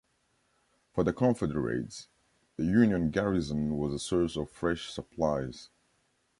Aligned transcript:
For 0.95 1.03
the 1.03 1.13
Confederates, 1.13 2.07
the 2.55 2.65
Union 2.65 3.11
garrison 3.11 3.77
was 3.77 3.93
a 3.93 3.99
source 3.99 4.35
of 4.35 4.49
fresh 4.49 4.89
supplies. 4.89 5.69